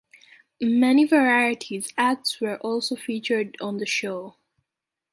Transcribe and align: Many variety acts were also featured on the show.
Many 0.59 1.05
variety 1.05 1.85
acts 1.95 2.41
were 2.41 2.57
also 2.57 2.95
featured 2.95 3.55
on 3.61 3.77
the 3.77 3.85
show. 3.85 4.35